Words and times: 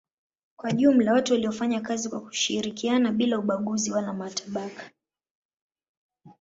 Kwa 0.55 0.71
jumla 0.71 1.13
watu 1.13 1.33
walifanya 1.33 1.81
kazi 1.81 2.09
kwa 2.09 2.21
kushirikiana 2.21 3.11
bila 3.11 3.39
ubaguzi 3.39 3.91
wala 3.91 4.13
matabaka. 4.13 4.91